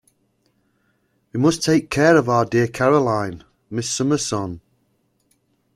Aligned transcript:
We 1.31 1.39
must 1.39 1.61
take 1.61 1.91
care 1.91 2.17
of 2.17 2.27
our 2.27 2.43
dear 2.43 2.67
Caroline, 2.67 3.43
Miss 3.69 3.87
Summerson. 3.87 4.59